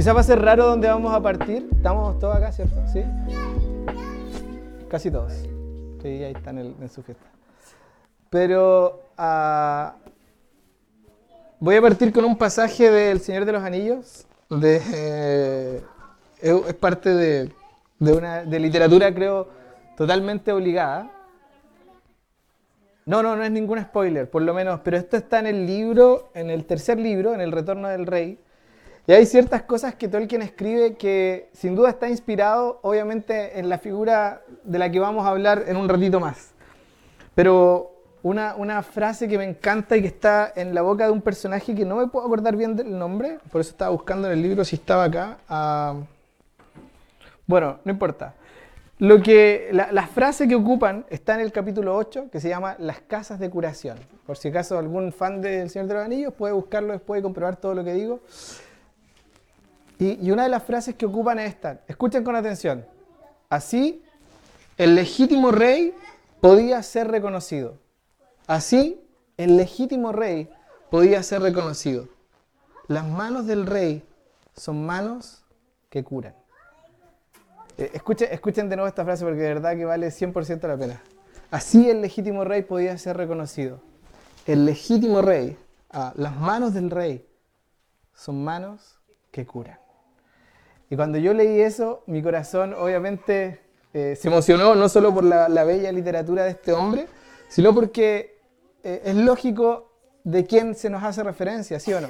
[0.00, 1.68] Quizás va a ser raro donde vamos a partir.
[1.72, 2.74] Estamos todos acá, ¿cierto?
[2.90, 3.02] ¿Sí?
[4.88, 5.30] Casi todos.
[6.00, 7.26] Sí, ahí están en, su fiesta.
[8.30, 9.96] Pero ah,
[11.58, 14.24] voy a partir con un pasaje del Señor de los Anillos.
[14.62, 15.82] Eh,
[16.40, 17.52] es parte de,
[17.98, 19.48] de, una, de literatura, creo,
[19.98, 21.10] totalmente obligada.
[23.04, 26.30] No, no, no es ningún spoiler, por lo menos, pero esto está en el libro,
[26.32, 28.38] en el tercer libro, en El Retorno del Rey.
[29.10, 33.78] Y hay ciertas cosas que Tolkien escribe que sin duda está inspirado, obviamente, en la
[33.78, 36.52] figura de la que vamos a hablar en un ratito más.
[37.34, 37.90] Pero
[38.22, 41.74] una, una, frase que me encanta y que está en la boca de un personaje
[41.74, 44.64] que no me puedo acordar bien del nombre, por eso estaba buscando en el libro
[44.64, 45.38] si estaba acá.
[45.48, 45.96] Ah,
[47.48, 48.34] bueno, no importa.
[49.00, 53.00] Lo que, la, frase que ocupan está en el capítulo 8, que se llama Las
[53.00, 53.98] casas de curación.
[54.24, 57.56] Por si acaso algún fan del Señor de los Anillos puede buscarlo después y comprobar
[57.56, 58.20] todo lo que digo.
[60.00, 61.82] Y, una de las frases que ocupan es esta.
[61.86, 62.86] Escuchen con atención.
[63.50, 64.02] Así,
[64.78, 65.94] el legítimo rey
[66.40, 67.76] podía ser reconocido.
[68.46, 68.98] Así,
[69.36, 70.48] el legítimo rey
[70.90, 72.08] podía ser reconocido.
[72.88, 74.02] Las manos del rey
[74.56, 75.44] son manos
[75.90, 76.34] que curan.
[77.76, 81.02] Eh, escuchen, de nuevo esta frase porque de verdad que vale 100% la pena.
[81.50, 83.82] Así el legítimo rey podía ser reconocido.
[84.46, 85.58] El legítimo rey,
[85.90, 87.28] ah, las manos del rey,
[88.14, 88.98] son manos
[89.30, 89.78] que curan.
[90.90, 93.60] Y cuando yo leí eso, mi corazón obviamente
[93.94, 97.06] eh, se emocionó no solo por la, bella literatura de este hombre,
[97.48, 98.38] sino porque
[98.82, 99.92] eh, es lógico
[100.24, 102.08] de quién se nos hace referencia, ¿sí o no?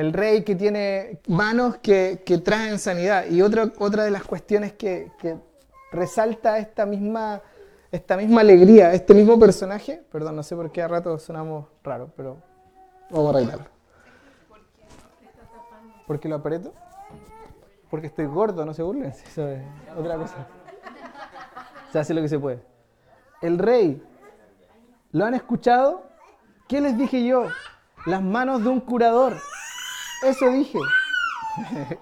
[0.00, 3.26] el rey que tiene manos que, traen sanidad.
[3.26, 5.12] Y otra, otra de las cuestiones que,
[5.92, 7.42] resalta esta misma,
[7.92, 12.10] esta misma alegría, este mismo personaje, perdón, no sé por qué a rato sonamos raros,
[12.16, 12.38] pero
[13.10, 13.66] vamos a arreglarlo.
[16.06, 16.72] ¿Por qué lo aprieto?
[17.90, 19.62] Porque estoy gordo, no se burlen, eso es
[19.96, 20.46] otra cosa.
[21.92, 22.62] Se hace lo que se puede.
[23.42, 24.02] El rey,
[25.12, 26.04] ¿lo han escuchado?
[26.68, 27.46] ¿Qué les dije yo?
[28.06, 29.34] Las manos de un curador.
[30.22, 30.78] Eso dije.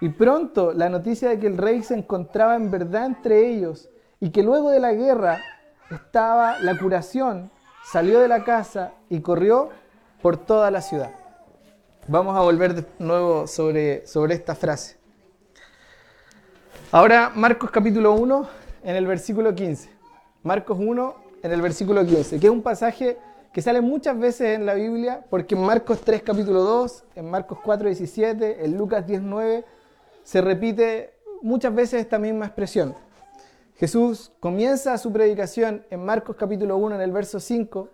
[0.00, 3.88] y pronto la noticia de que el rey se encontraba en verdad entre ellos
[4.20, 5.40] y que luego de la guerra
[5.90, 7.50] estaba la curación,
[7.84, 9.70] salió de la casa y corrió
[10.22, 11.10] por toda la ciudad.
[12.06, 15.01] Vamos a volver de nuevo sobre, sobre esta frase.
[16.94, 18.48] Ahora Marcos capítulo 1
[18.84, 19.88] en el versículo 15.
[20.42, 23.16] Marcos 1 en el versículo 15, que es un pasaje
[23.50, 27.60] que sale muchas veces en la Biblia, porque en Marcos 3, capítulo 2, en Marcos
[27.64, 29.64] 4, 17, en Lucas 10, 9,
[30.22, 32.94] se repite muchas veces esta misma expresión.
[33.76, 37.88] Jesús comienza su predicación en Marcos capítulo 1, en el verso 5,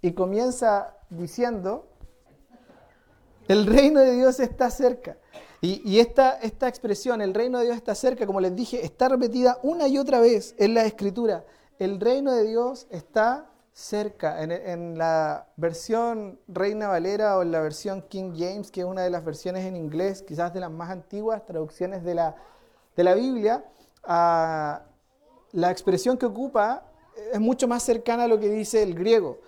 [0.00, 1.86] y comienza diciendo,
[3.48, 5.16] el reino de Dios está cerca.
[5.60, 9.58] Y, esta, esta expresión, el reino de Dios está cerca, como les dije, está repetida
[9.64, 11.44] una y otra vez en la escritura.
[11.80, 14.40] El reino de Dios está cerca.
[14.40, 19.10] En, la versión Reina Valera o en la versión King James, que es una de
[19.10, 22.36] las versiones en inglés, quizás de las más antiguas traducciones de la,
[22.96, 23.64] de la Biblia,
[24.06, 26.84] la expresión que ocupa
[27.32, 29.38] es mucho más cercana a lo que dice el griego.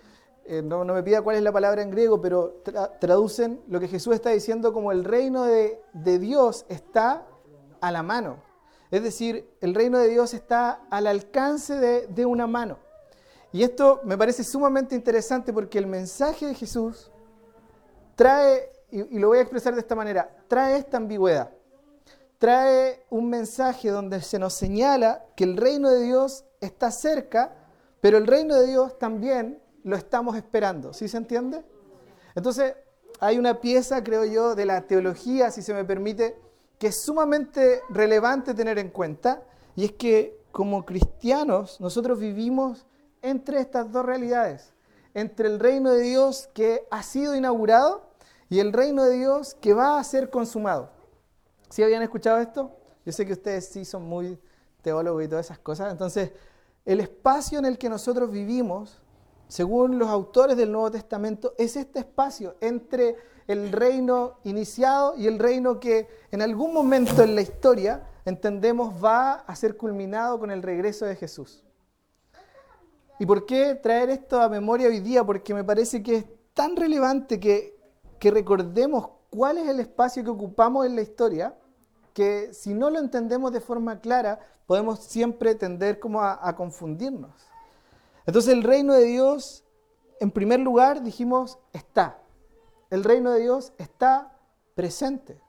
[0.45, 2.63] Eh, no, me pida cuál es la palabra en griego, pero
[3.01, 7.27] traducen lo que Jesús está diciendo como el reino de, Dios está
[7.81, 8.43] a la mano.
[8.91, 12.79] Es decir, el reino de Dios está al alcance de, de una mano.
[13.53, 17.11] Y esto me parece sumamente interesante porque el mensaje de Jesús
[18.15, 21.51] trae, y, lo voy a expresar de esta manera, trae esta ambigüedad.
[22.39, 27.55] Trae un mensaje donde se nos señala que el reino de Dios está cerca,
[28.01, 30.93] pero el reino de Dios también lo estamos esperando.
[30.93, 31.65] ¿Sí se entiende?
[32.35, 32.75] Entonces,
[33.21, 36.39] hay una pieza, creo yo, de la teología, si se me permite,
[36.79, 39.43] que es sumamente relevante tener en cuenta,
[39.77, 42.87] y es que como cristianos nosotros vivimos
[43.23, 44.73] entre estas dos realidades,
[45.15, 48.11] entre el reino de Dios que ha sido inaugurado
[48.49, 50.91] y el reino de Dios que va a ser consumado.
[51.69, 52.77] ¿Sí habían escuchado esto?
[53.05, 54.39] Yo sé que ustedes sí son muy
[54.83, 55.93] teólogos y todas esas cosas.
[55.93, 56.33] Entonces,
[56.85, 59.01] el espacio en el que nosotros vivimos,
[59.51, 63.17] según los autores del Nuevo Testamento, es este espacio entre
[63.49, 69.33] el reino iniciado y el reino que en algún momento en la historia entendemos va
[69.33, 71.65] a ser culminado con el regreso de Jesús.
[73.19, 75.25] ¿Y por qué traer esto a memoria hoy día?
[75.25, 76.25] Porque me parece que es
[76.55, 77.77] tan relevante que,
[78.21, 81.57] recordemos cuál es el espacio que ocupamos en la historia,
[82.15, 87.50] que si no lo entendemos de forma clara, podemos siempre tender como a, confundirnos.
[88.31, 89.65] Entonces el reino de Dios,
[90.21, 92.23] en primer lugar, dijimos, está.
[92.89, 94.39] El reino de Dios está
[94.77, 95.41] presente.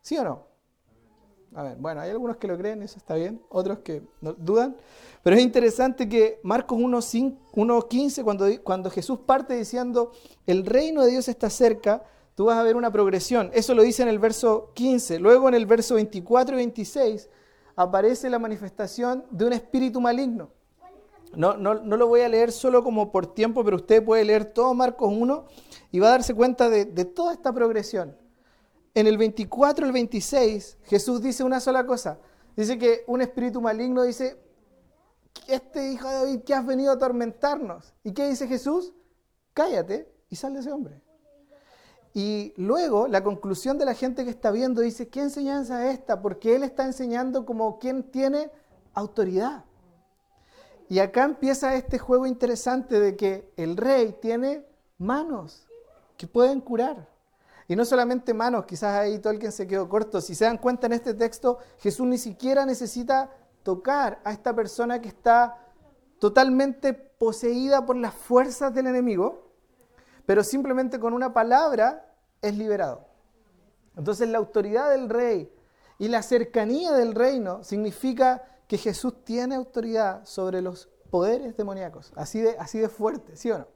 [0.00, 0.46] ¿Sí o no?
[1.54, 4.74] A ver, bueno, hay algunos que lo creen, eso está bien, otros que no, dudan,
[5.22, 10.12] pero es interesante que Marcos 1.15, cuando, cuando Jesús parte diciendo,
[10.46, 12.02] el reino de Dios está cerca,
[12.34, 13.50] tú vas a ver una progresión.
[13.52, 15.18] Eso lo dice en el verso 15.
[15.18, 17.28] Luego en el verso 24 y 26
[17.76, 20.56] aparece la manifestación de un espíritu maligno.
[21.34, 24.46] No, no, no, lo voy a leer solo como por tiempo, pero usted puede leer
[24.46, 25.44] todo Marcos 1
[25.92, 28.16] y va a darse cuenta de, de toda esta progresión.
[28.94, 32.18] En el 24 al 26, Jesús dice una sola cosa.
[32.56, 34.36] Dice que un espíritu maligno dice,
[35.46, 37.94] este hijo de David que has venido a atormentarnos.
[38.02, 38.92] ¿Y qué dice Jesús?
[39.54, 41.00] Cállate y sal de ese hombre.
[42.14, 46.20] Y luego la conclusión de la gente que está viendo dice, ¿qué enseñanza es esta?
[46.20, 48.50] Porque él está enseñando como quien tiene
[48.94, 49.64] autoridad.
[50.88, 54.64] Y acá empieza este juego interesante de que el rey tiene
[54.96, 55.66] manos
[56.16, 57.08] que pueden curar.
[57.66, 60.22] Y no solamente manos, quizás ahí todo quien se quedó corto.
[60.22, 63.30] Si se dan cuenta en este texto, Jesús ni siquiera necesita
[63.62, 65.58] tocar a esta persona que está
[66.18, 69.52] totalmente poseída por las fuerzas del enemigo,
[70.24, 73.06] pero simplemente con una palabra es liberado.
[73.96, 75.52] Entonces la autoridad del rey
[75.98, 82.40] y la cercanía del reino significa que Jesús tiene autoridad sobre los poderes demoníacos, así
[82.40, 83.66] de, así de fuerte, ¿sí o no?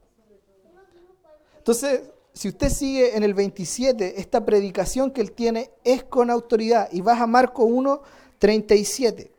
[1.58, 6.88] Entonces, si usted sigue en el 27, esta predicación que él tiene es con autoridad
[6.92, 8.02] y vas a Marcos 1,
[8.38, 9.32] 37.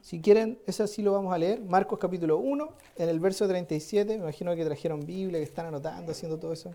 [0.00, 1.60] Si quieren, eso sí lo vamos a leer.
[1.60, 4.16] Marcos capítulo 1, en el verso 37.
[4.16, 6.72] Me imagino que trajeron Biblia, que están anotando, haciendo todo eso.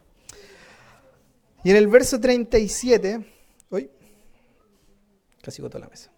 [1.63, 3.25] Y en el verso 37,
[3.71, 3.89] hoy,
[5.41, 6.12] casi botó la mesa.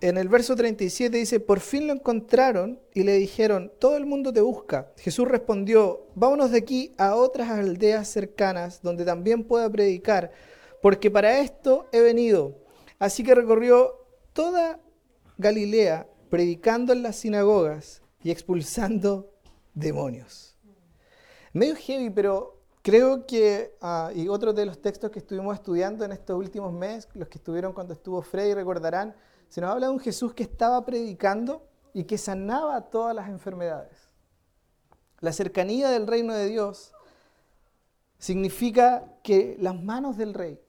[0.00, 4.32] En el verso 37 dice, por fin lo encontraron y le dijeron, todo el mundo
[4.32, 4.92] te busca.
[4.96, 10.30] Jesús respondió, vámonos de aquí a otras aldeas cercanas donde también pueda predicar,
[10.82, 12.58] porque para esto he venido.
[13.00, 14.78] Así que recorrió toda
[15.36, 19.32] Galilea, predicando en las sinagogas y expulsando
[19.74, 20.56] demonios.
[21.52, 26.12] Medio heavy, pero creo que, ah, y otro de los textos que estuvimos estudiando en
[26.12, 29.16] estos últimos meses, los que estuvieron cuando estuvo Freddy recordarán,
[29.48, 34.08] se nos habla de un Jesús que estaba predicando y que sanaba todas las enfermedades.
[35.20, 36.92] La cercanía del reino de Dios
[38.18, 40.60] significa que las manos del rey,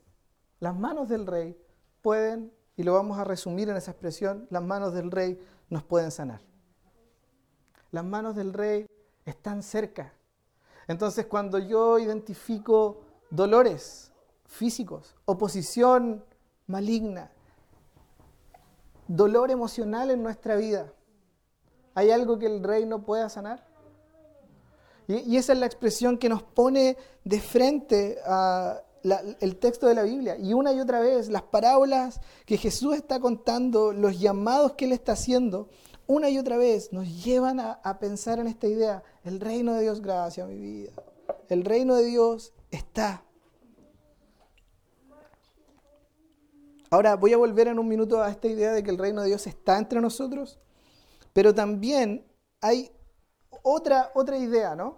[0.59, 1.57] las manos del rey
[2.01, 5.39] pueden, y lo vamos a resumir en esa expresión, las manos del rey
[5.69, 6.41] nos pueden sanar.
[7.91, 8.87] Las manos del rey
[9.25, 10.13] están cerca.
[10.87, 14.11] Entonces cuando yo identifico dolores
[14.45, 16.23] físicos, oposición
[16.67, 17.31] maligna,
[19.09, 20.93] dolor emocional en nuestra vida,
[21.95, 23.67] ¿hay algo que el rey no pueda sanar?
[25.07, 26.95] Y, esa es la expresión que nos pone
[27.25, 28.81] de frente a
[29.39, 30.37] el texto de la Biblia.
[30.37, 34.91] Y una y otra vez, las parábolas que Jesús está contando, los llamados que Él
[34.91, 35.67] está haciendo,
[36.05, 39.03] una y otra vez nos llevan a, a pensar en esta idea.
[39.23, 40.91] El reino de Dios, gracias mi vida.
[41.47, 43.23] El reino de Dios está.
[46.91, 49.27] Ahora voy a volver en un minuto a esta idea de que el reino de
[49.27, 50.59] Dios está entre nosotros,
[51.33, 52.25] pero también
[52.61, 52.91] hay
[53.61, 54.97] otra, otra idea, ¿no?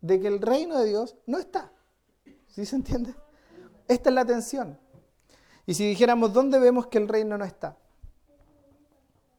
[0.00, 1.72] De que el reino de Dios no está.
[2.46, 3.14] ¿Sí se entiende?
[3.88, 4.78] Esta es la tensión.
[5.66, 7.76] Y si dijéramos, ¿dónde vemos que el reino no está?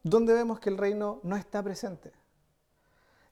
[0.04, 2.12] ¿Dónde vemos que el reino no está presente?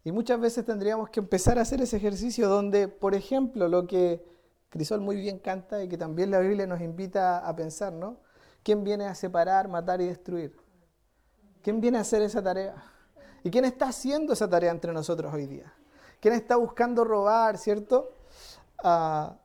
[0.03, 4.25] Y muchas veces tendríamos que empezar a hacer ese ejercicio donde, por ejemplo, lo que
[4.69, 8.17] Crisol muy bien canta y que también la Biblia nos invita a pensar, ¿no?
[8.63, 10.55] ¿Quién viene a separar, matar y destruir?
[11.61, 12.75] ¿Quién viene a hacer esa tarea?
[13.43, 15.73] ¿Y quién está haciendo esa tarea entre nosotros hoy día?
[16.19, 18.11] ¿Quién está buscando robar, cierto?
[18.83, 19.37] Ah,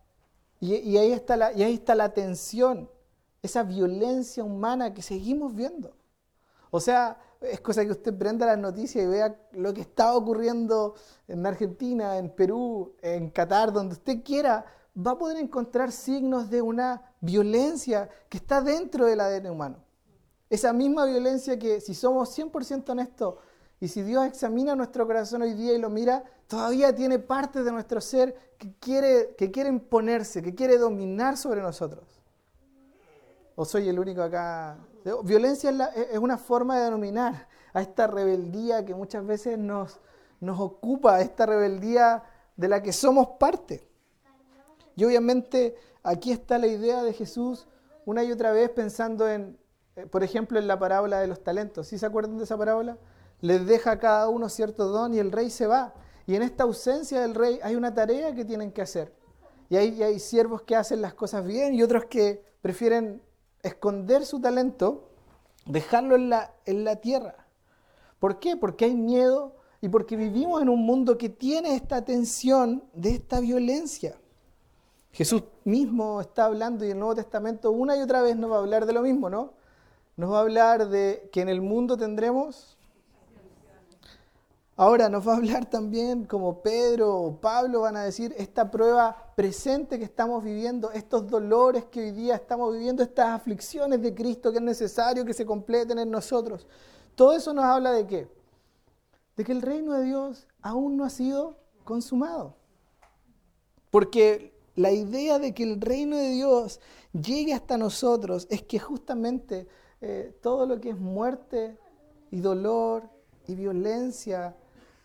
[0.60, 2.88] y, ahí está la, y ahí está la tensión,
[3.42, 5.94] esa violencia humana que seguimos viendo.
[6.70, 10.94] O sea, es cosa que usted prenda las noticias y vea lo que está ocurriendo
[11.28, 14.64] en Argentina, en Perú, en Qatar, donde usted quiera,
[14.96, 19.76] va a poder encontrar signos de una violencia que está dentro del ADN humano.
[20.48, 23.36] Esa misma violencia que si somos 100% honestos
[23.80, 27.72] y si Dios examina nuestro corazón hoy día y lo mira, todavía tiene parte de
[27.72, 32.04] nuestro ser que quiere, que quiere imponerse, que quiere dominar sobre nosotros.
[33.56, 34.78] ¿O soy el único acá?
[35.24, 35.70] Violencia
[36.10, 40.00] es, una forma de denominar a esta rebeldía que muchas veces nos,
[40.40, 42.22] nos ocupa, esta rebeldía
[42.56, 43.88] de la que somos parte.
[44.96, 47.66] Y obviamente aquí está la idea de Jesús
[48.04, 49.58] una y otra vez pensando en,
[49.96, 51.88] eh, por ejemplo, en la parábola de los talentos.
[51.88, 52.98] ¿Sí se acuerdan de esa parábola?
[53.40, 55.94] Les deja a cada uno cierto don y el rey se va.
[56.26, 59.14] Y en esta ausencia del rey hay una tarea que tienen que hacer.
[59.68, 63.22] Y hay, hay siervos que hacen las cosas bien y otros que prefieren
[63.62, 65.10] esconder su talento,
[65.66, 67.46] dejarlo en la, en la tierra.
[68.18, 68.56] ¿Por qué?
[68.56, 73.40] Porque hay miedo y porque vivimos en un mundo que tiene esta tensión de esta
[73.40, 74.16] violencia.
[75.14, 78.58] Jesús mismo está hablando y el Nuevo Testamento una y otra vez nos va a
[78.58, 79.54] hablar de lo mismo, ¿no?
[80.16, 82.76] Nos va a hablar de que en el mundo tendremos
[84.76, 89.32] Ahora nos va a hablar también como Pedro o Pablo van a decir esta prueba
[89.36, 94.50] presente que estamos viviendo, estos dolores que hoy día estamos viviendo, estas aflicciones de Cristo
[94.50, 96.66] que es necesario que se completen en nosotros.
[97.14, 98.28] Todo eso nos habla de qué?
[99.36, 102.56] De que el reino de Dios aún no ha sido consumado.
[103.92, 106.80] Porque la idea de que el reino de Dios
[107.12, 109.66] llegue hasta nosotros es que justamente
[110.00, 111.78] eh, todo lo que es muerte
[112.30, 113.08] y dolor
[113.46, 114.56] y violencia,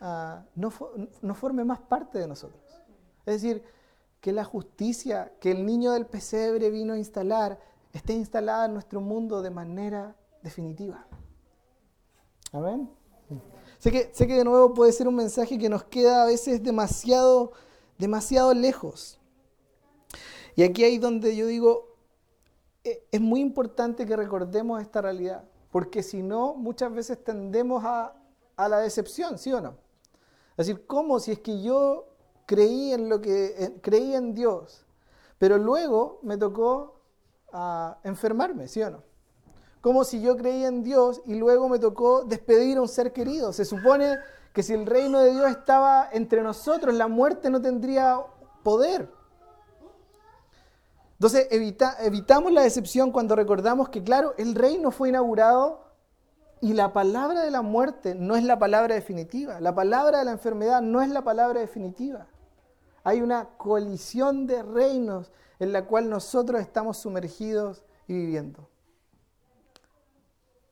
[0.01, 0.71] Ah, no,
[1.21, 2.61] no forme más parte de nosotros.
[3.25, 3.63] Es decir,
[4.21, 7.59] que la justicia que el niño del pesebre vino a instalar
[7.91, 11.05] esté instalada en nuestro mundo de manera definitiva.
[12.51, 12.89] Amén.
[13.77, 16.63] Sé que, sé que de nuevo puede ser un mensaje que nos queda a veces
[16.63, 17.51] demasiado,
[17.97, 19.18] demasiado lejos.
[20.59, 21.95] Y aquí hay donde yo digo,
[22.83, 28.13] e, es muy importante que recordemos esta realidad, porque si no, muchas veces tendemos a,
[28.57, 29.77] a la decepción, ¿sí o no?
[30.57, 32.09] Es decir, ¿cómo si es que yo
[32.45, 34.85] creí en lo que creí en Dios,
[35.37, 36.99] pero luego me tocó
[37.53, 39.03] ah, enfermarme, ¿sí o no?
[39.79, 43.53] Como si yo creí en Dios y luego me tocó despedir a un ser querido.
[43.53, 44.17] Se supone
[44.51, 48.19] que si el reino de Dios estaba entre nosotros, la muerte no tendría
[48.61, 49.18] poder.
[51.19, 55.83] Entonces evitamos la decepción cuando recordamos que, claro, el reino fue inaugurado
[56.61, 59.59] y la palabra de la muerte no es la palabra definitiva.
[59.59, 62.27] La palabra de la enfermedad no es la palabra definitiva.
[63.03, 68.69] Hay una colisión de reinos en la cual nosotros estamos sumergidos y viviendo.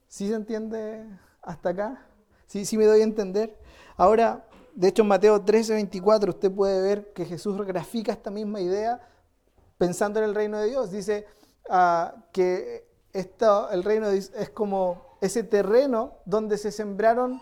[0.07, 1.05] ¿Sí se entiende
[1.41, 2.05] hasta acá?
[2.45, 3.59] ¿Sí, sí me doy a entender?
[3.97, 8.61] Ahora, de hecho en Mateo 13, 24 usted puede ver que Jesús grafica esta misma
[8.61, 9.01] idea
[9.77, 10.91] pensando en el reino de Dios.
[10.91, 11.25] Dice
[11.69, 17.41] ah, que esto, el reino es como ese terreno donde se sembraron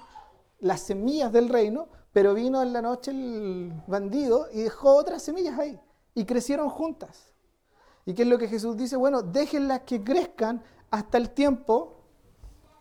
[0.59, 5.59] las semillas del reino, pero vino en la noche el bandido y dejó otras semillas
[5.59, 5.79] ahí
[6.13, 7.33] y crecieron juntas.
[8.05, 8.95] ¿Y qué es lo que Jesús dice?
[8.95, 12.03] Bueno, déjenlas que crezcan hasta el tiempo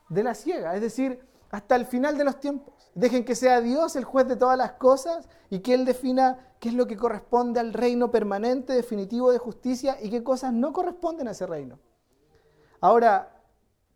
[0.09, 1.21] de la ciega, es decir,
[1.51, 2.75] hasta el final de los tiempos.
[2.95, 6.71] Dejen que sea Dios el juez de todas las cosas y que Él defina qué
[6.71, 11.29] es lo que corresponde al reino permanente, definitivo de justicia y qué cosas no corresponden
[11.29, 11.79] a ese reino.
[12.81, 13.35] Ahora,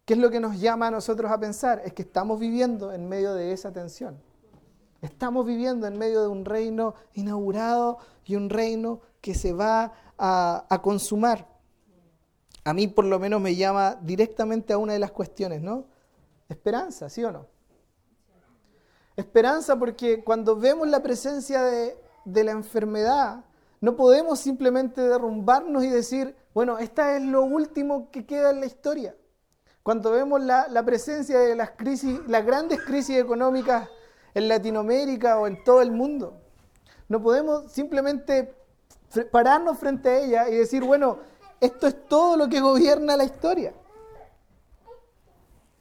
[0.08, 1.82] ¿Qué es lo que nos llama a nosotros a pensar?
[1.84, 4.18] Es que estamos viviendo en medio de esa tensión.
[5.02, 10.80] Estamos viviendo en medio de un reino inaugurado y un reino que se va a,
[10.82, 11.46] consumar.
[12.64, 15.84] A mí por lo menos me llama directamente a una de las cuestiones, ¿no?
[16.48, 17.46] Esperanza, ¿sí o no?
[19.14, 21.98] Esperanza porque cuando vemos la presencia de,
[22.32, 23.44] de la enfermedad,
[23.80, 28.66] no podemos simplemente derrumbarnos y decir, bueno, esta es lo último que queda en la
[28.66, 29.14] historia.
[29.82, 33.88] Cuando vemos la, presencia de las crisis, las grandes crisis económicas
[34.34, 36.40] en Latinoamérica o en todo el mundo,
[37.08, 38.54] no podemos simplemente
[39.30, 41.18] pararnos frente a ella y decir, bueno,
[41.60, 43.72] esto es todo lo que gobierna la historia.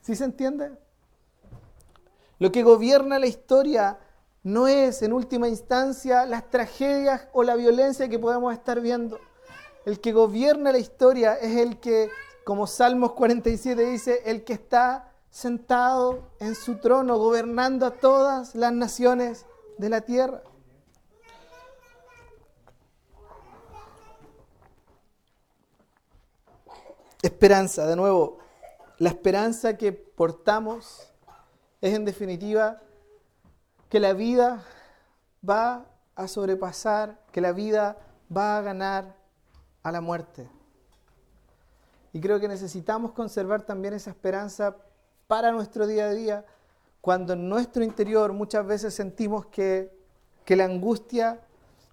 [0.02, 0.72] ¿Sí se entiende?
[2.40, 4.00] Lo que gobierna la historia
[4.48, 9.20] no es en última instancia las tragedias o la violencia que podemos estar viendo.
[9.86, 12.10] El que gobierna la historia es el que
[12.46, 18.72] como Salmos 47 dice, el que está sentado en su trono, gobernando a todas las
[18.72, 19.46] naciones
[19.78, 20.42] de la tierra.
[27.22, 28.38] Esperanza, de nuevo,
[28.98, 31.12] la esperanza que portamos
[31.82, 32.82] es en definitiva
[33.90, 34.64] que la vida
[35.48, 37.98] va a sobrepasar, que la vida
[38.36, 39.16] va a ganar
[39.84, 40.50] a la muerte.
[42.12, 44.76] Y creo que necesitamos conservar también esa esperanza
[45.28, 46.46] para nuestro día a día,
[47.02, 49.96] cuando en nuestro interior muchas veces sentimos que,
[50.48, 51.42] la angustia,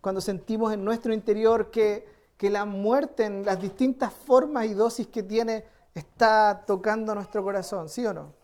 [0.00, 5.08] cuando sentimos en nuestro interior que, que la muerte en las distintas formas y dosis
[5.08, 8.43] que tiene está tocando nuestro corazón, ¿sí o no?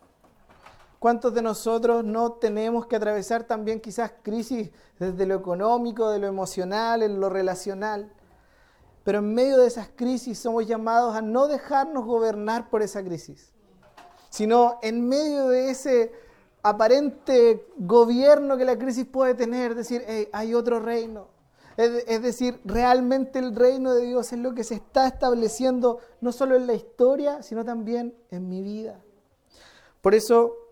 [1.01, 6.27] ¿Cuántos de nosotros no tenemos que atravesar también quizás crisis desde lo económico, de lo
[6.27, 8.13] emocional, en lo relacional?
[9.03, 13.51] Pero en medio de esas crisis somos llamados a no dejarnos gobernar por esa crisis,
[14.29, 16.13] sino en medio de ese
[16.63, 21.29] aparente gobierno que la crisis puede tener, decir, hay otro reino,
[21.79, 26.57] Es, decir, realmente el reino de Dios es lo que se está estableciendo no solo
[26.57, 29.01] en la historia, sino también en mi vida.
[30.03, 30.70] Por eso,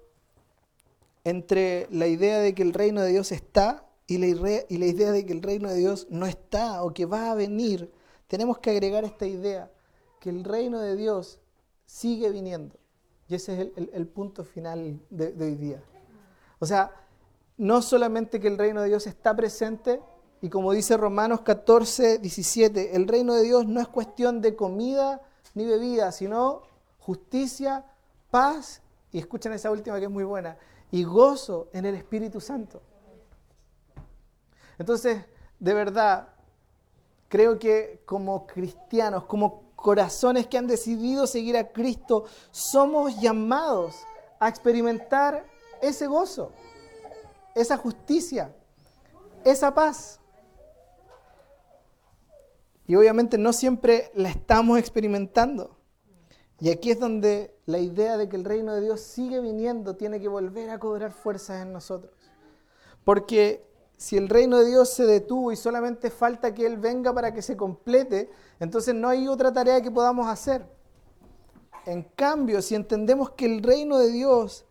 [1.29, 5.33] entre la idea de que el reino de Dios está y la, idea de que
[5.33, 7.93] el reino de Dios no está o que va a venir,
[8.27, 9.71] tenemos que agregar esta idea,
[10.21, 11.41] que el reino de Dios
[11.85, 12.77] sigue viniendo.
[13.29, 15.83] Y ese es el, punto final de, de hoy día.
[16.59, 16.91] O sea,
[17.59, 20.01] no solamente que el reino de Dios está presente,
[20.41, 25.21] y como dice Romanos 14, 17, el reino de Dios no es cuestión de comida
[25.55, 26.63] ni bebida, sino
[26.99, 27.85] justicia,
[28.31, 28.81] paz,
[29.13, 30.57] y escuchen esa última que es muy buena,
[30.91, 32.83] y gozo en el Espíritu Santo.
[34.79, 35.25] Entonces,
[35.59, 36.29] de verdad,
[37.29, 43.97] creo que como cristianos, como corazones que han decidido seguir a Cristo, somos llamados
[44.41, 45.47] a experimentar
[45.83, 46.53] ese gozo,
[47.55, 48.55] esa justicia,
[49.45, 50.21] esa paz.
[52.87, 55.77] Y obviamente no siempre la estamos experimentando.
[56.61, 60.19] Y aquí es donde la idea de que el reino de Dios sigue viniendo tiene
[60.21, 62.15] que volver a cobrar fuerzas en nosotros.
[63.05, 63.63] Porque
[63.99, 67.43] si el reino de Dios se detuvo y solamente falta que Él venga para que
[67.43, 70.65] se complete, entonces no hay otra tarea que podamos hacer.
[71.85, 74.65] En cambio, si entendemos que el reino de Dios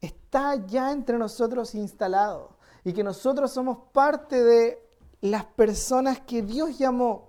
[0.00, 4.82] está ya entre nosotros instalado y que nosotros somos parte de
[5.20, 7.28] las personas que Dios llamó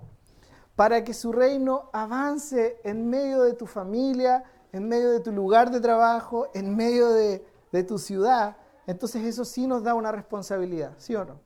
[0.76, 5.72] para que su reino avance en medio de tu familia, en medio de tu lugar
[5.72, 7.44] de trabajo, en medio de,
[7.88, 8.58] tu ciudad,
[8.88, 11.40] entonces eso sí nos da una responsabilidad, ¿sí o no?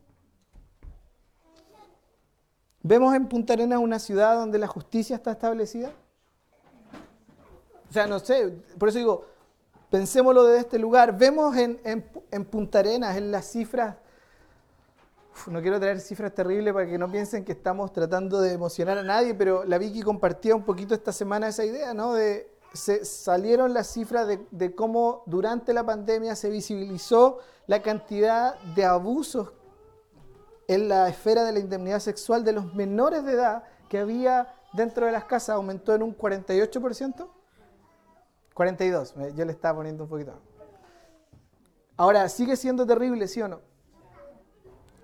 [2.83, 5.91] ¿Vemos en Punta Arenas una ciudad donde la justicia está establecida?
[7.89, 9.25] O sea, no sé, por eso digo,
[9.89, 11.17] pensémoslo desde este lugar.
[11.17, 13.97] Vemos en, en, en Punta Arenas, en las cifras
[15.47, 19.03] no quiero traer cifras terribles para que no piensen que estamos tratando de emocionar a
[19.03, 22.13] nadie, pero la Vicky compartía un poquito esta semana esa idea, ¿no?
[22.13, 28.59] De, se, salieron las cifras de, de cómo durante la pandemia se visibilizó la cantidad
[28.75, 29.53] de abusos
[30.67, 35.05] en la esfera de la indemnidad sexual de los menores de edad que había dentro
[35.05, 37.27] de las casas, aumentó en un 48%.
[38.53, 40.33] 42, yo le estaba poniendo un poquito.
[41.97, 43.59] Ahora, ¿sigue siendo terrible, sí o no?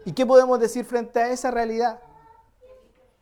[0.05, 1.99] ¿Y qué podemos decir frente a esa realidad?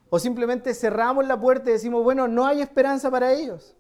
[0.10, 3.75] O simplemente cerramos la puerta y decimos, bueno, no hay esperanza para ellos.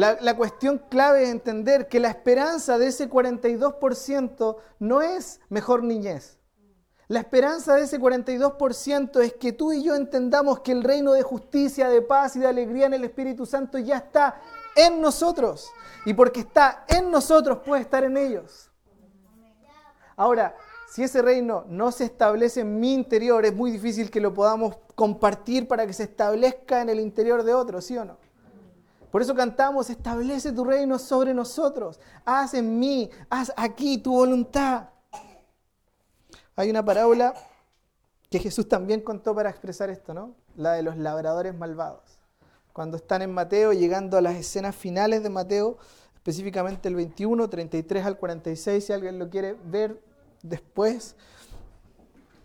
[0.00, 6.38] La, cuestión clave es entender que la esperanza de ese 42% no es mejor niñez.
[7.08, 11.22] La esperanza de ese 42% es que tú y yo entendamos que el reino de
[11.22, 14.40] justicia, de paz y de alegría en el Espíritu Santo ya está
[14.74, 15.70] en nosotros.
[16.06, 18.70] Y porque está en nosotros puede estar en ellos.
[20.16, 20.56] Ahora,
[20.88, 24.78] si ese reino no se establece en mi interior, es muy difícil que lo podamos
[24.94, 28.29] compartir para que se establezca en el interior de otros, ¿sí o no?
[29.10, 34.90] Por eso cantamos, establece tu reino sobre nosotros, haz en mí, haz aquí tu voluntad.
[36.54, 37.34] Hay una parábola
[38.28, 40.34] que Jesús también contó para expresar esto, ¿no?
[40.56, 42.20] La de los labradores malvados.
[42.72, 45.78] Cuando están en Mateo, llegando a las escenas finales de Mateo,
[46.14, 50.00] específicamente el 21, 33 al 46, si alguien lo quiere ver,
[50.42, 51.16] después.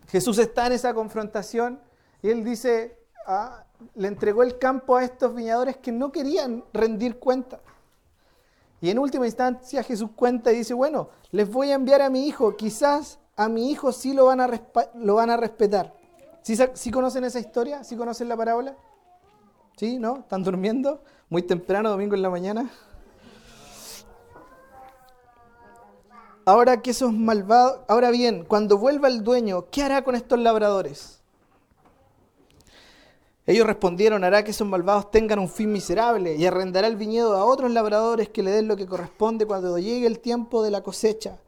[0.08, 1.80] Jesús está en esa confrontación
[2.22, 7.18] y él dice, ah, le entregó el campo a estos viñadores que no querían rendir
[7.18, 7.60] cuenta.
[8.80, 12.26] Y en última instancia Jesús cuenta y dice, bueno, les voy a enviar a mi
[12.26, 14.48] hijo, quizás a mi hijo sí lo van a,
[14.94, 15.94] lo van a respetar.
[16.42, 17.82] ¿Sí, conocen esa historia?
[17.82, 18.76] ¿Sí conocen la parábola?
[19.76, 19.98] ¿Sí?
[19.98, 20.18] ¿No?
[20.18, 21.02] ¿Están durmiendo?
[21.28, 22.70] Muy temprano, domingo en la mañana.
[26.44, 31.20] Ahora que esos malvados, ahora bien, cuando vuelva el dueño, ¿qué hará con estos labradores?
[33.46, 37.44] Ellos respondieron, hará que esos malvados tengan un fin miserable y arrendará el viñedo a
[37.44, 41.38] otros labradores que le den lo que corresponde cuando llegue el tiempo de la cosecha.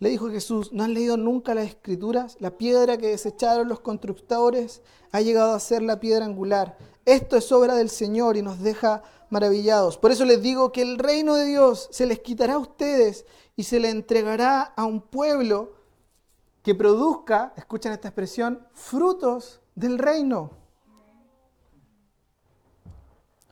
[0.00, 2.36] Le dijo Jesús, ¿no han leído nunca las escrituras?
[2.40, 6.76] La piedra que desecharon los constructores ha llegado a ser la piedra angular.
[7.06, 9.96] Esto es obra del Señor y nos deja maravillados.
[9.96, 13.24] Por eso les digo que el reino de Dios se les quitará a ustedes
[13.56, 15.72] y se le entregará a un pueblo
[16.62, 20.59] que produzca, escuchen esta expresión, frutos del reino.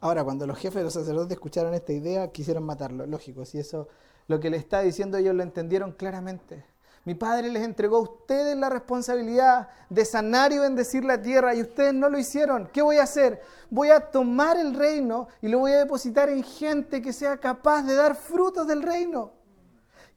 [0.00, 3.88] Ahora, cuando los jefes de los sacerdotes escucharon esta idea, quisieron matarlo, lógico, si eso
[4.28, 6.64] lo que le está diciendo ellos lo entendieron claramente.
[7.04, 11.62] Mi padre les entregó a ustedes la responsabilidad de sanar y bendecir la tierra y
[11.62, 12.68] ustedes no lo hicieron.
[12.72, 13.40] ¿Qué voy a hacer?
[13.70, 17.82] Voy a tomar el reino y lo voy a depositar en gente que sea capaz
[17.82, 19.32] de dar frutos del reino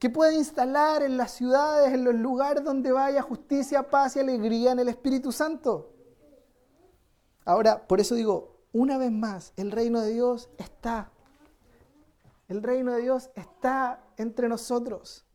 [0.02, 4.72] que pueda instalar en las ciudades, en los lugares donde vaya justicia, paz y alegría
[4.72, 5.94] en el Espíritu Santo.
[7.46, 11.12] Ahora, por eso digo, una vez más, el reino de Dios está.
[12.48, 15.26] El reino de Dios está entre nosotros.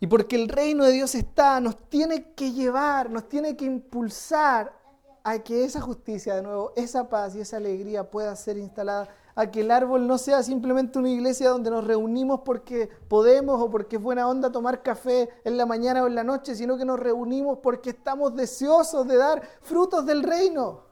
[0.00, 4.72] Y porque el reino de Dios está, nos tiene que llevar, nos tiene que impulsar
[5.22, 9.50] a que esa justicia, de nuevo, esa paz y esa alegría pueda ser instalada, a
[9.50, 13.96] que el árbol no sea simplemente una iglesia donde nos reunimos porque podemos o porque
[13.96, 16.98] es buena onda tomar café en la mañana o en la noche, sino que nos
[16.98, 20.91] reunimos porque estamos deseosos de dar frutos del reino.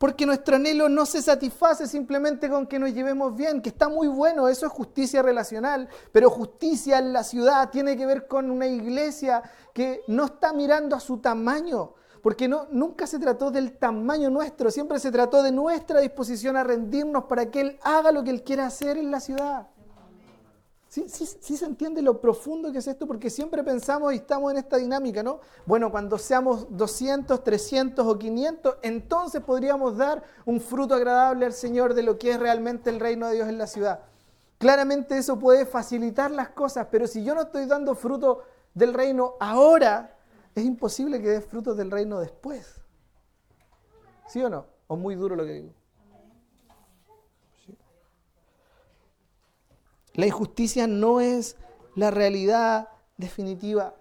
[0.00, 4.08] Porque nuestro anhelo no se satisface simplemente con que nos llevemos bien, que está muy
[4.08, 8.66] bueno, eso es justicia relacional, pero justicia en la ciudad tiene que ver con una
[8.66, 9.42] iglesia
[9.74, 14.98] que no está mirando a su tamaño, porque nunca se trató del tamaño nuestro, siempre
[14.98, 18.64] se trató de nuestra disposición a rendirnos para que Él haga lo que Él quiera
[18.64, 19.68] hacer en la ciudad.
[20.90, 23.06] ¿Sí, sí, se entiende lo profundo que es esto?
[23.06, 25.38] Porque siempre pensamos y estamos en esta dinámica, ¿no?
[25.64, 31.94] Bueno, cuando seamos 200, 300 o 500, entonces podríamos dar un fruto agradable al Señor
[31.94, 34.00] de lo que es realmente el reino de Dios en la ciudad.
[34.58, 38.42] Claramente eso puede facilitar las cosas, pero si yo no estoy dando fruto
[38.74, 40.18] del reino ahora,
[40.56, 42.82] es imposible que dé frutos del reino después.
[44.26, 44.66] ¿Sí o no?
[44.88, 45.72] ¿O muy duro lo que digo?
[50.20, 51.56] La injusticia no es
[51.94, 53.94] la realidad definitiva.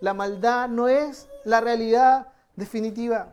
[0.00, 3.32] La maldad no es la realidad definitiva.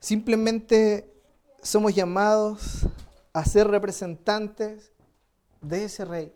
[0.00, 1.10] Simplemente
[1.62, 2.80] somos llamados
[3.32, 4.92] a ser representantes
[5.62, 6.34] de ese rey.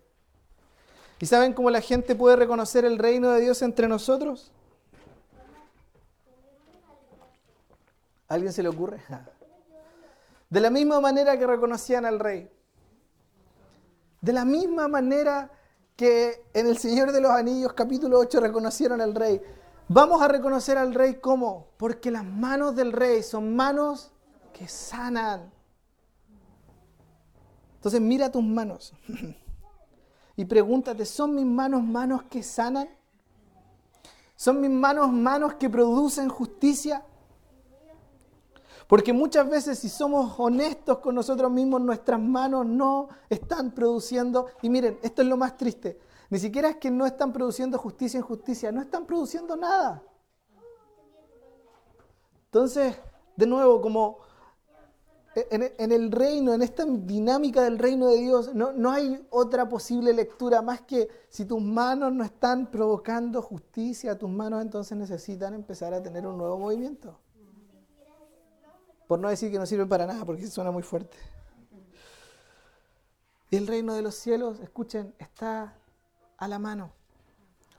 [1.21, 4.51] ¿Y saben cómo la gente puede reconocer el reino de Dios entre nosotros?
[8.27, 9.03] ¿Alguien se le ocurre?
[10.51, 12.51] De la misma manera que reconocían al rey.
[14.21, 15.51] De la misma manera
[15.95, 19.41] que en El Señor de los Anillos capítulo 8 reconocieron al rey.
[19.89, 21.69] Vamos a reconocer al rey ¿cómo?
[21.77, 24.13] Porque las manos del rey son manos
[24.53, 25.53] que sanan.
[27.77, 28.93] Entonces mira tus manos
[30.37, 32.89] y pregúntate, ¿son mis manos manos que sanan?
[34.35, 37.05] ¿Son mis manos manos que producen justicia?
[38.89, 44.71] Porque muchas veces si somos honestos con nosotros mismos, nuestras manos no están produciendo, y
[44.71, 48.25] miren, esto es lo más triste, ni siquiera es que no están produciendo justicia en
[48.25, 50.03] justicia, no están produciendo nada.
[52.47, 52.97] Entonces,
[53.37, 54.21] de nuevo, como
[55.35, 60.15] en, el reino, en esta dinámica del reino de Dios, no, no hay otra posible
[60.15, 65.93] lectura más que si tus manos no están provocando justicia, tus manos entonces necesitan empezar
[65.93, 67.19] a tener un nuevo movimiento.
[69.09, 71.17] Por no decir que no sirve para nada, porque suena muy fuerte.
[73.51, 75.75] Y el reino de los cielos, escuchen, está
[76.37, 76.93] a la mano.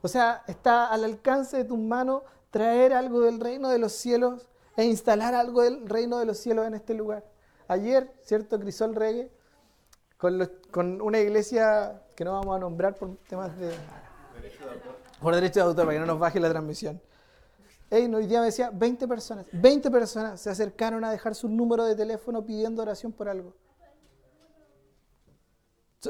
[0.01, 4.49] O sea, está al alcance de tus manos traer algo del reino de los cielos
[4.75, 7.23] e instalar algo del reino de los cielos en este lugar.
[7.67, 8.59] Ayer, ¿cierto?
[8.59, 9.31] Crisol Reggae,
[10.17, 13.71] con, con una iglesia que no vamos a nombrar por temas de...
[15.21, 16.99] Por derecho de autor, para que no nos baje la transmisión.
[17.91, 21.85] Hey, hoy día me decía 20 personas, 20 personas se acercaron a dejar su número
[21.85, 23.55] de teléfono pidiendo oración por algo.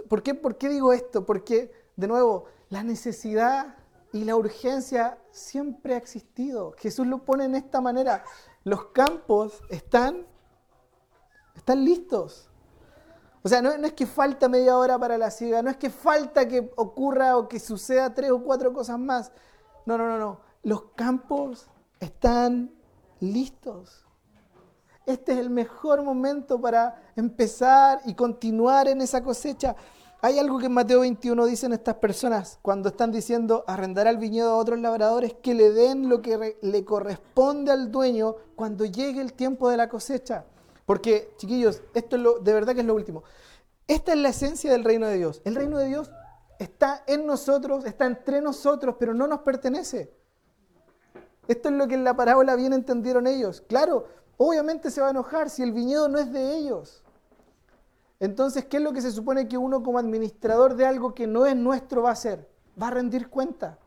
[0.10, 1.26] ¿Por qué, ¿Por qué digo esto?
[1.26, 3.78] Porque, de nuevo, la necesidad
[4.12, 6.74] y la urgencia siempre ha existido.
[6.78, 8.26] Jesús lo pone en esta manera.
[8.66, 10.28] Los campos están,
[11.56, 12.50] están listos.
[13.42, 15.90] O sea, no, no, es que falta media hora para la ciega, no es que
[15.90, 19.32] falta que ocurra o que suceda tres o cuatro cosas más.
[19.86, 21.70] No, no, no, no los campos
[22.00, 22.72] están
[23.20, 24.06] listos.
[25.06, 29.76] Este es el mejor momento para empezar y continuar en esa cosecha.
[30.22, 34.52] Hay algo que en Mateo 21 dicen estas personas cuando están diciendo arrendar al viñedo
[34.52, 39.34] a otros labradores que le den lo que le corresponde al dueño cuando llegue el
[39.34, 40.46] tiempo de la cosecha.
[40.86, 43.24] Porque, chiquillos, esto es lo, de verdad que es lo último.
[43.88, 45.42] Esta es la esencia del reino de Dios.
[45.46, 46.12] El reino de Dios
[46.60, 50.19] está en nosotros, está entre nosotros, pero no nos pertenece.
[51.50, 53.64] Esto es lo que en la parábola bien entendieron ellos.
[53.68, 54.06] Claro,
[54.38, 57.02] obviamente se va a enojar si el viñedo no es de ellos.
[58.20, 61.48] Entonces, ¿qué es lo que se supone que uno como administrador de algo que no
[61.48, 62.48] es nuestro va a hacer?
[62.80, 63.80] Va a rendir cuenta.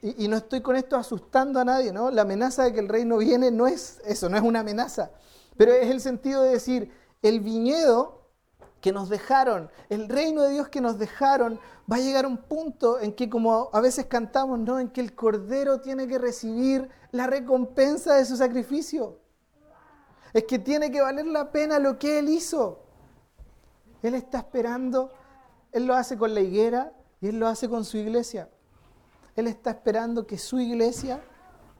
[0.00, 2.10] Y, no estoy con esto asustando a nadie, ¿no?
[2.10, 5.10] La amenaza de que el reino viene no es eso, no es una amenaza.
[5.58, 8.21] Pero es el sentido de decir, el viñedo
[8.82, 12.98] que nos dejaron, el reino de Dios que nos dejaron, va a llegar un punto
[12.98, 14.80] en que como a veces cantamos, ¿no?
[14.80, 19.20] En que el Cordero tiene que recibir la recompensa de su sacrificio.
[20.32, 22.82] Es que tiene que valer la pena lo que Él hizo.
[24.02, 25.12] Él está esperando,
[25.70, 28.50] Él lo hace con la higuera y Él lo hace con su iglesia.
[29.36, 31.22] Él está esperando que su iglesia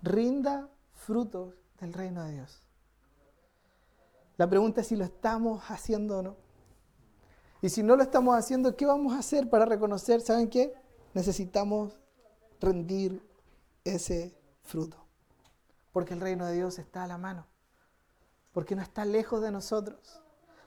[0.03, 2.63] rinda frutos del reino de Dios.
[4.37, 6.52] La pregunta es si lo estamos haciendo o no.
[7.63, 10.21] Y si no lo estamos haciendo, ¿qué vamos a hacer para reconocer?
[10.21, 10.75] ¿Saben qué?
[11.15, 11.97] Necesitamos
[12.61, 13.25] rendir
[13.85, 14.97] ese fruto.
[15.93, 17.47] Porque el reino de Dios está a la mano.
[18.53, 20.21] Porque no está lejos de nosotros.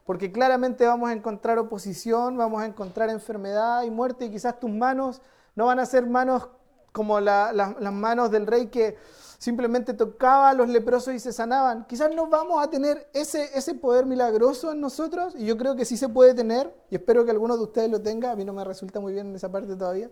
[0.06, 4.70] Porque claramente vamos a encontrar oposición, vamos a encontrar enfermedad y muerte y quizás tus
[4.70, 5.22] manos
[5.56, 6.48] no van a ser manos
[6.94, 8.98] como las manos del rey que
[9.46, 11.86] simplemente tocaba a los leprosos y se sanaban.
[11.86, 15.86] Quizás no vamos a tener ese, ese poder milagroso en nosotros, y yo creo que
[15.86, 18.54] sí se puede tener, y espero que alguno de ustedes lo tenga, a mí no
[18.54, 20.10] me resulta muy bien en esa parte todavía.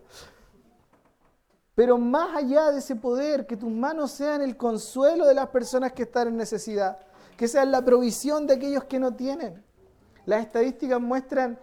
[1.74, 5.92] Pero más allá de ese poder, que tus manos sean el consuelo de las personas
[5.94, 6.98] que están en necesidad,
[7.36, 9.64] que sean la provisión de aquellos que no tienen.
[10.26, 11.58] Las estadísticas muestran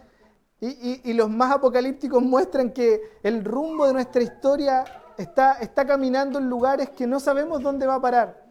[0.60, 4.84] y, los más apocalípticos muestran que el rumbo de nuestra historia
[5.18, 8.42] está, caminando en lugares que no sabemos dónde va a parar.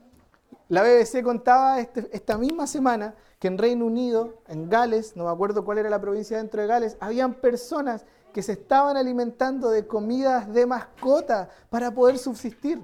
[0.67, 5.32] La BBC contaba este, esta misma semana que en Reino Unido, en Gales, no me
[5.32, 9.88] acuerdo cuál era la provincia dentro de Gales, habían personas que se estaban alimentando de
[9.88, 12.80] comidas de mascota para poder subsistir.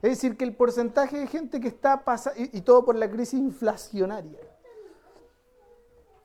[0.00, 3.10] Es decir, que el porcentaje de gente que está pasando, y, y todo por la
[3.10, 4.38] crisis inflacionaria.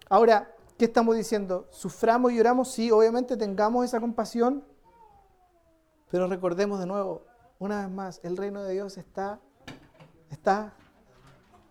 [0.09, 1.67] Ahora, ¿qué estamos diciendo?
[1.69, 2.71] ¿Suframos y oramos?
[2.71, 4.63] Sí, obviamente tengamos esa compasión,
[6.09, 7.25] pero recordemos de nuevo,
[7.59, 9.39] una vez más, el reino de Dios está,
[10.31, 10.73] está,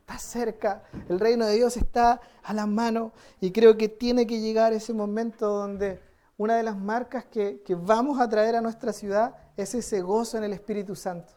[0.00, 4.40] está cerca, el reino de Dios está a la mano y creo que tiene que
[4.40, 6.00] llegar ese momento donde
[6.36, 10.38] una de las marcas que, que vamos a traer a nuestra ciudad es ese gozo
[10.38, 11.32] en el Espíritu Santo.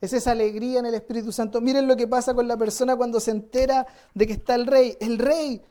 [0.00, 1.60] Es esa alegría en el Espíritu Santo.
[1.60, 4.96] Miren lo que pasa con la persona cuando se entera de que está el rey.
[5.00, 5.62] El rey,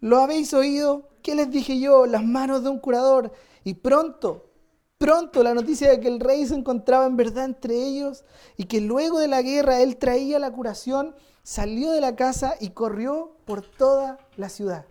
[0.00, 1.08] ¿lo habéis oído?
[1.22, 2.06] ¿Qué les dije yo?
[2.06, 3.32] Las manos de un curador.
[3.62, 4.53] Y pronto
[5.04, 8.24] Pronto la noticia de que el rey se encontraba en verdad entre ellos
[8.56, 12.70] y que luego de la guerra él traía la curación, salió de la casa y
[12.70, 14.86] corrió por toda la ciudad.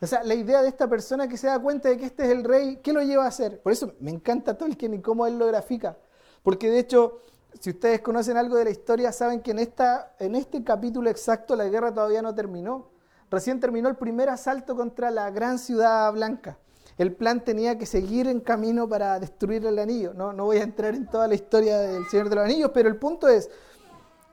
[0.00, 2.30] O sea, la idea de esta persona que se da cuenta de que este es
[2.30, 3.60] el rey, ¿qué lo lleva a hacer?
[3.60, 5.98] Por eso me encanta Tolkien y cómo él lo grafica.
[6.42, 7.20] Porque de hecho,
[7.60, 11.56] si ustedes conocen algo de la historia, saben que en, esta, en este capítulo exacto
[11.56, 12.88] la guerra todavía no terminó.
[13.30, 16.56] Recién terminó el primer asalto contra la gran ciudad blanca
[17.00, 20.12] el plan tenía que seguir en camino para destruir el anillo.
[20.12, 22.90] No, no voy a entrar en toda la historia del Señor de los Anillos, pero
[22.90, 23.48] el punto es,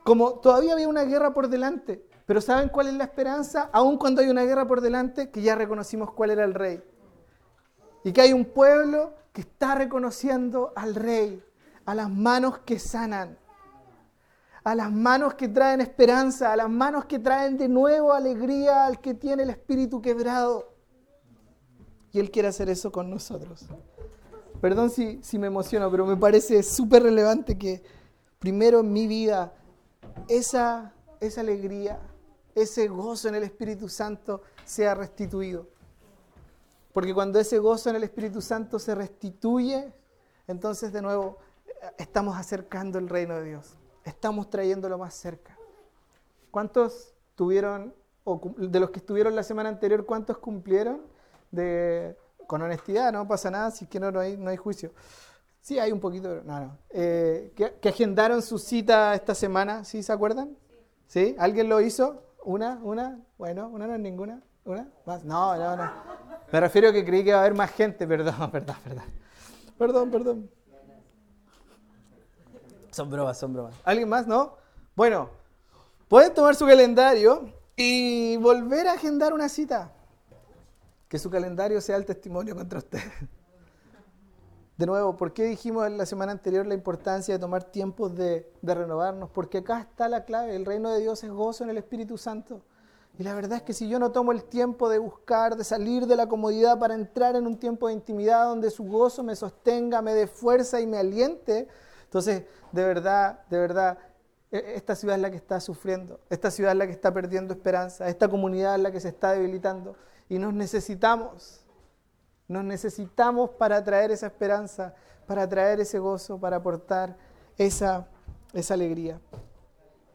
[0.04, 3.70] como todavía había una guerra por delante, pero ¿saben cuál es la esperanza?
[3.72, 6.84] Aun cuando hay una guerra por delante, que ya reconocimos cuál era el rey.
[8.04, 11.42] Y que hay un pueblo que está reconociendo al rey,
[11.86, 13.38] a las manos que sanan,
[14.62, 19.00] a las manos que traen esperanza, a las manos que traen de nuevo alegría al
[19.00, 20.77] que tiene el espíritu quebrado.
[22.12, 23.66] Y Él quiere hacer eso con nosotros.
[24.60, 27.82] Perdón si, si me emociono, pero me parece súper relevante que
[28.38, 29.52] primero en mi vida
[30.28, 32.00] esa, esa alegría,
[32.54, 35.68] ese gozo en el Espíritu Santo sea restituido.
[36.92, 39.92] Porque cuando ese gozo en el Espíritu Santo se restituye,
[40.48, 41.38] entonces de nuevo
[41.96, 43.76] estamos acercando el reino de Dios.
[44.04, 45.56] Estamos trayéndolo más cerca.
[46.50, 47.94] ¿Cuántos tuvieron,
[48.24, 51.02] o de los que estuvieron la semana anterior, cuántos cumplieron?
[51.50, 54.92] De, con honestidad, no pasa nada, si es que no, no, hay, no hay juicio.
[55.60, 56.78] Sí, hay un poquito, no, no.
[56.90, 60.56] Eh, que, agendaron su cita esta semana, ¿sí se acuerdan?
[61.06, 61.36] ¿Sí?
[61.38, 62.22] ¿Alguien lo hizo?
[62.44, 62.78] ¿Una?
[62.82, 63.20] ¿Una?
[63.36, 64.40] Bueno, ¿una no es ninguna?
[64.64, 64.88] ¿Una?
[65.04, 65.24] ¿Más?
[65.24, 65.92] No, no, no.
[66.50, 69.04] Me refiero a que creí que iba a haber más gente, perdón, perdón, perdón.
[69.76, 70.50] Perdón, perdón.
[72.90, 73.74] Son bromas, son bromas.
[73.84, 74.26] ¿Alguien más?
[74.26, 74.56] ¿No?
[74.96, 75.28] Bueno,
[76.08, 79.92] pueden tomar su calendario y volver a agendar una cita
[81.08, 83.00] que su calendario sea el testimonio contra usted.
[84.76, 88.48] De nuevo, ¿por qué dijimos en la semana anterior la importancia de tomar tiempos de,
[88.62, 89.28] de, renovarnos?
[89.30, 92.62] Porque acá está la clave, el reino de Dios es gozo en el Espíritu Santo.
[93.18, 96.06] Y la verdad es que si yo no tomo el tiempo de buscar, de salir
[96.06, 100.00] de la comodidad para entrar en un tiempo de intimidad donde su gozo me sostenga,
[100.00, 101.66] me dé fuerza y me aliente,
[102.04, 103.98] entonces de verdad, de verdad,
[104.52, 107.52] e, esta ciudad es la que está sufriendo, esta ciudad es la que está perdiendo
[107.52, 109.96] esperanza, esta comunidad es la que se está debilitando.
[110.28, 111.64] Y nos necesitamos,
[112.46, 114.94] nos necesitamos para traer esa esperanza,
[115.26, 117.16] para traer ese gozo, para aportar
[117.56, 118.06] esa,
[118.52, 119.20] esa alegría.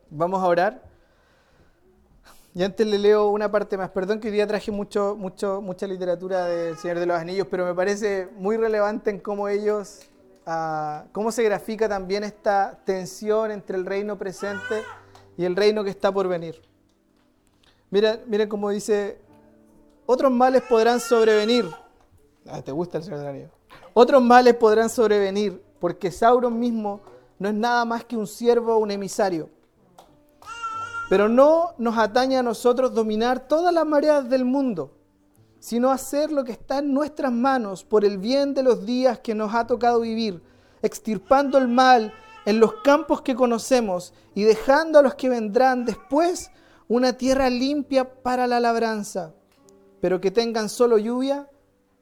[0.09, 0.83] Vamos a orar.
[2.55, 3.89] Y antes le leo una parte más.
[3.89, 7.65] Perdón que hoy día traje mucho, mucho, mucha literatura del Señor de los Anillos, pero
[7.65, 10.01] me parece muy relevante en cómo ellos,
[10.45, 14.83] uh, cómo se grafica también esta tensión entre el reino presente
[15.35, 16.61] y el reino que está por venir.
[17.89, 19.19] Mira, mira cómo dice
[20.05, 21.69] otros males podrán sobrevenir.
[22.47, 23.49] Ah, ¿Te gusta el Señor Anillo?
[23.93, 27.01] Otros males podrán sobrevenir, porque Sauron mismo
[27.39, 29.49] no es nada más que un siervo o un emisario.
[31.09, 34.91] Pero no nos atañe a nosotros dominar todas las mareas del mundo,
[35.59, 39.35] sino hacer lo que está en nuestras manos por el bien de los días que
[39.35, 40.41] nos ha tocado vivir,
[40.81, 42.13] extirpando el mal
[42.45, 46.51] en los campos que conocemos y dejando a los que vendrán después
[46.87, 49.33] una tierra limpia para la labranza.
[50.03, 51.47] Pero que tengan solo lluvia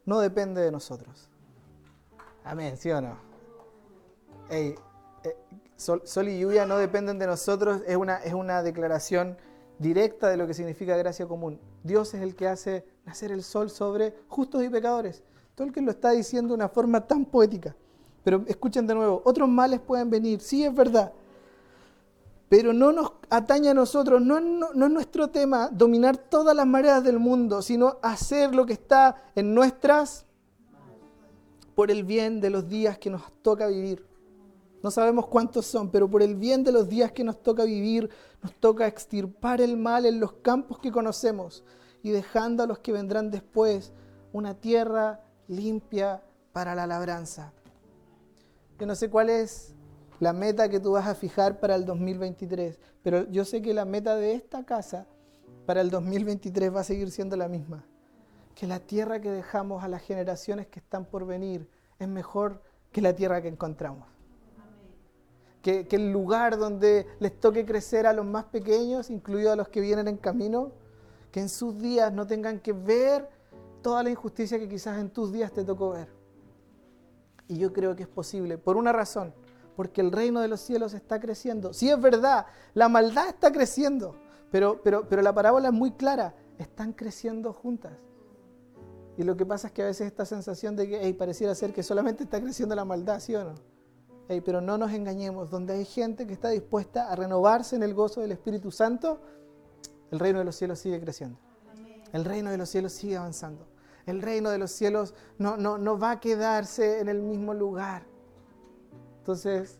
[0.07, 1.29] no depende de nosotros.
[2.43, 3.15] Amén, ¿sí o no?
[4.49, 4.73] Eh,
[5.75, 9.37] sol, y lluvia no dependen de nosotros, es una, es una declaración
[9.77, 11.59] directa de lo que significa gracia común.
[11.83, 15.23] Dios es el que hace nacer el sol sobre justos y pecadores.
[15.55, 17.75] Que lo está diciendo de una forma tan poética.
[18.23, 21.13] Pero escuchen de nuevo, otros males pueden venir, sí es verdad,
[22.51, 27.17] pero no nos atañe a nosotros, no, es nuestro tema dominar todas las mareas del
[27.17, 30.25] mundo, sino hacer lo que está en nuestras
[31.75, 34.05] por el bien de los días que nos toca vivir.
[34.83, 38.09] No sabemos cuántos son, pero por el bien de los días que nos toca vivir,
[38.43, 41.63] nos toca extirpar el mal en los campos que conocemos
[42.03, 43.93] y dejando a los que vendrán después
[44.33, 47.53] una tierra limpia para la labranza.
[48.77, 49.73] Yo no sé cuál es
[50.21, 53.85] la meta que tú vas a fijar para el 2023, pero yo sé que la
[53.85, 55.07] meta de esta casa
[55.65, 57.83] para el 2023 va a seguir siendo la misma.
[58.53, 63.01] Que la tierra que dejamos a las generaciones que están por venir es mejor que
[63.01, 64.05] la tierra que encontramos.
[65.63, 69.69] Que, que, el lugar donde les toque crecer a los más pequeños, incluidos a los
[69.69, 70.71] que vienen en camino,
[71.31, 73.27] que en sus días no tengan que ver
[73.81, 76.09] toda la injusticia que quizás en tus días te tocó ver.
[77.47, 79.33] Y yo creo que es posible, por una razón,
[79.81, 81.73] porque el reino de los cielos está creciendo.
[81.73, 84.15] Sí es verdad, la maldad está creciendo,
[84.51, 87.93] pero, pero, pero la parábola es muy clara, están creciendo juntas.
[89.17, 91.81] Y lo que pasa es que a veces esta sensación de que pareciera ser que
[91.81, 93.55] solamente está creciendo la maldad, ¿sí o no?
[94.45, 98.21] pero no nos engañemos, donde hay gente que está dispuesta a renovarse en el gozo
[98.21, 99.19] del Espíritu Santo,
[100.11, 101.39] el reino de los cielos sigue creciendo.
[102.13, 103.65] El reino de los cielos sigue avanzando.
[104.05, 108.10] El reino de los cielos no, no, no va a quedarse en el mismo lugar.
[109.21, 109.77] Entonces,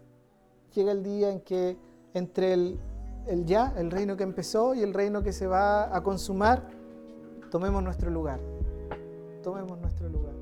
[0.75, 1.75] llega el día en que
[2.13, 2.79] entre el,
[3.25, 6.69] el ya, el reino que empezó y el reino que se va a consumar,
[7.49, 8.39] tomemos nuestro lugar.
[9.41, 10.40] Tomemos nuestro lugar.